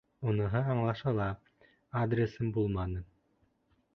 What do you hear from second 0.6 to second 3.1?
аңлашыла— адресым булманы.